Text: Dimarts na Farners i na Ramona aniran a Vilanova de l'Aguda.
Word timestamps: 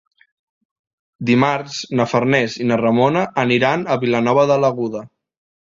Dimarts 1.31 1.77
na 1.99 2.09
Farners 2.15 2.57
i 2.65 2.69
na 2.73 2.81
Ramona 2.83 3.25
aniran 3.47 3.89
a 3.97 4.03
Vilanova 4.07 4.49
de 4.55 4.63
l'Aguda. 4.65 5.11